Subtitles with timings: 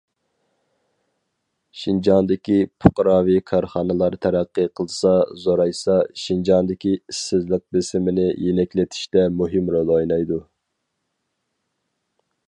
[1.81, 2.55] شىنجاڭدىكى
[2.85, 10.41] پۇقراۋى كارخانىلار تەرەققىي قىلسا، زورايسا، شىنجاڭدىكى ئىشسىزلىق بېسىمىنى يېنىكلىتىشتە مۇھىم رول ئوينايدۇ.